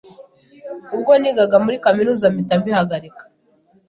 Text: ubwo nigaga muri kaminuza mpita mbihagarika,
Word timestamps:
ubwo 0.95 1.11
nigaga 1.21 1.57
muri 1.63 1.77
kaminuza 1.85 2.25
mpita 2.33 2.55
mbihagarika, 2.61 3.23